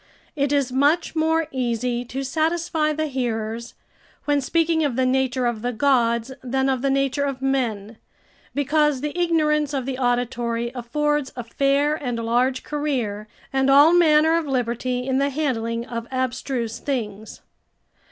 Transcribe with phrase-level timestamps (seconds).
[0.35, 3.75] ]it is much more easy to satisfy the hearers,
[4.25, 7.97] when speaking of the nature of the gods than of the nature of men,
[8.55, 14.35] because the ignorance of the auditory affords a fair and large career and all manner
[14.35, 17.41] of liberty in the handling of abstruse things.